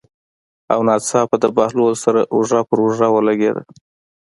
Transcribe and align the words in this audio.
او 0.73 0.79
ناڅاپه 0.87 1.35
د 1.43 1.45
بهلول 1.57 1.93
سره 2.03 2.21
اوږه 2.33 2.59
په 2.69 2.75
اوږه 2.81 3.07
ولګېده. 3.11 3.63